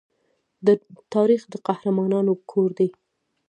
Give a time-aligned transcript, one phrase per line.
[1.13, 2.89] تاریخ د قهرمانانو کور دی.